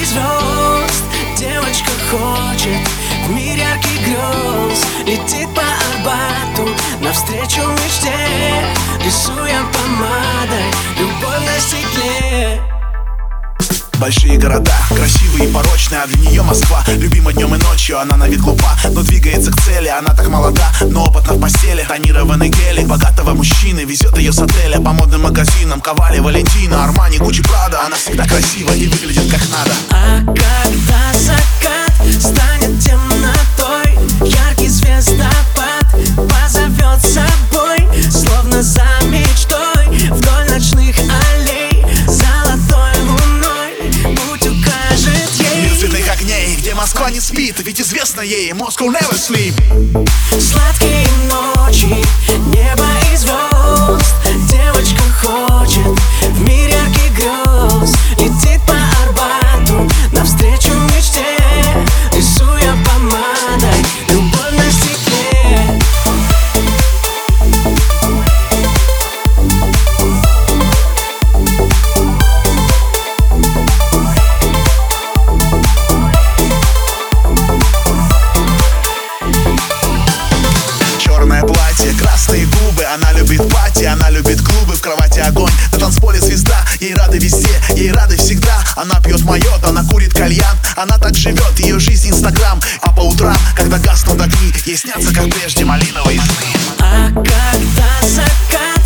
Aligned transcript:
из 0.00 0.08
звезд 0.10 1.04
Девочка 1.36 1.90
хочет 2.10 2.88
в 3.26 3.30
мир 3.32 3.56
ярких 3.56 4.00
грез 4.06 4.84
Летит 5.06 5.48
по 5.54 5.62
Арбату 5.62 6.68
навстречу 7.00 7.62
мечте 7.82 8.19
Большие 14.00 14.38
города, 14.38 14.72
красивые 14.88 15.50
и 15.50 15.52
порочные, 15.52 16.00
а 16.00 16.06
для 16.06 16.30
нее 16.30 16.40
Москва. 16.40 16.82
Любима 16.86 17.34
днем 17.34 17.54
и 17.54 17.58
ночью, 17.58 18.00
она 18.00 18.16
на 18.16 18.28
вид 18.28 18.40
глупа 18.40 18.74
Но 18.92 19.02
двигается 19.02 19.52
к 19.52 19.60
цели, 19.60 19.88
она 19.88 20.14
так 20.14 20.26
молода 20.28 20.72
Но 20.80 21.04
опытна 21.04 21.34
в 21.34 21.40
постели, 21.40 21.84
тонированный 21.86 22.48
гелик 22.48 22.86
Богатого 22.86 23.34
мужчины 23.34 23.80
везет 23.80 24.16
ее 24.16 24.32
с 24.32 24.38
отеля. 24.38 24.80
По 24.80 24.92
модным 24.92 25.24
магазинам, 25.24 25.82
Ковали, 25.82 26.18
Валентина 26.18 26.84
Армани, 26.84 27.18
Гуччи, 27.18 27.42
Прада. 27.42 27.84
Она 27.84 27.96
всегда 27.96 28.26
красива 28.26 28.72
и 28.72 28.88
выглядит 28.88 29.30
как 29.30 29.42
надо. 29.50 29.72
А 29.90 30.24
когда 30.24 31.12
закат 31.12 32.19
Ведь 48.19 48.19
известно 48.19 48.21
ей, 48.21 48.51
Moscow 48.51 48.87
never 48.89 49.13
sleep 49.13 49.53
Сладкие 50.37 51.18
танцполе 85.80 86.20
звезда. 86.20 86.64
Ей 86.78 86.94
рады 86.94 87.18
везде, 87.18 87.48
ей 87.74 87.90
рады 87.90 88.16
всегда. 88.16 88.62
Она 88.76 89.00
пьет 89.00 89.22
майот, 89.22 89.64
она 89.64 89.82
курит 89.84 90.12
кальян. 90.12 90.56
Она 90.76 90.98
так 90.98 91.16
живет, 91.16 91.58
ее 91.58 91.80
жизнь 91.80 92.10
инстаграм. 92.10 92.60
А 92.82 92.92
по 92.92 93.00
утрам, 93.00 93.36
когда 93.56 93.78
гаснут 93.78 94.20
огни 94.20 94.52
Ей 94.66 94.76
снятся, 94.76 95.12
как 95.14 95.30
прежде, 95.30 95.64
малиновые 95.64 96.20
сны. 96.20 96.78
А 96.80 97.08
когда 97.12 98.06
закат 98.06 98.79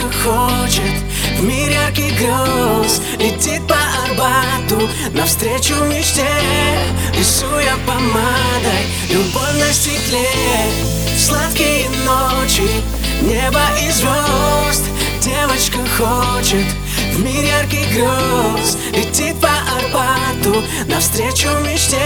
Девочка 0.00 0.30
хочет. 0.30 1.02
В 1.38 1.44
мир 1.44 1.70
ярких 1.70 2.18
грез 2.18 3.00
Летит 3.18 3.66
по 3.66 3.76
Арбату 4.04 4.88
навстречу 5.12 5.74
мечте 5.84 6.26
Рисуя 7.14 7.74
помадой 7.86 8.86
любовь 9.10 9.58
на 9.58 9.72
стекле. 9.72 10.26
Сладкие 11.18 11.88
ночи, 12.06 12.62
небо 13.22 13.60
и 13.82 13.90
звезд. 13.90 14.84
Девочка 15.20 15.78
хочет. 15.98 16.66
В 17.14 17.22
мир 17.22 17.44
ярких 17.44 17.90
грез 17.92 18.78
Летит 18.92 19.38
по 19.40 19.48
Арбату 19.48 20.62
навстречу 20.86 21.48
мечте 21.66 22.00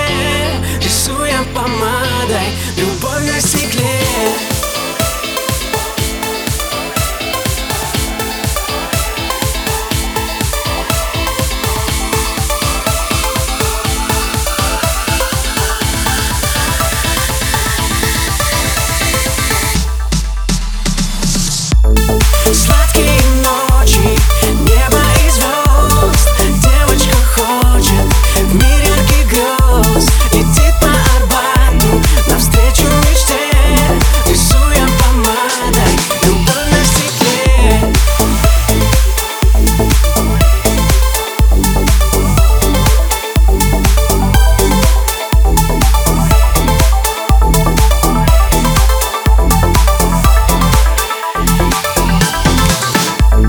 Рисуя 0.83 1.45
помадой 1.55 2.49
любовь 2.77 3.33
на 3.33 3.41
стекле 3.41 4.54